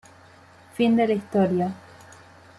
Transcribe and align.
Fin 0.77 0.95
de 0.95 1.05
la 1.07 1.13
historia... 1.13 1.71